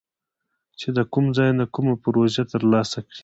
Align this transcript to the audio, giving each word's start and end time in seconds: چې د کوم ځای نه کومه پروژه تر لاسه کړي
چې 0.79 0.87
د 0.97 0.99
کوم 1.11 1.25
ځای 1.37 1.49
نه 1.59 1.65
کومه 1.73 1.93
پروژه 2.03 2.43
تر 2.51 2.61
لاسه 2.73 2.99
کړي 3.05 3.19